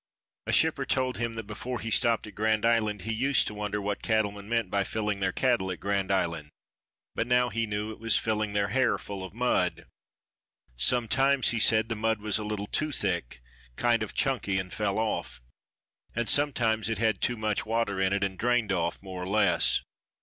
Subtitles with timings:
[0.47, 3.79] A shipper told him that before he stopped at Grand Island he used to wonder
[3.79, 6.49] what cattlemen meant by filling their cattle at Grand Island,
[7.13, 9.85] but now he knew it was filling their hair full of mud.
[10.75, 13.43] Sometimes he said the mud was a little too thick,
[13.75, 15.39] kind of chunky and fell off,
[16.15, 19.83] and sometimes it had too much water in it and drained off, more or less.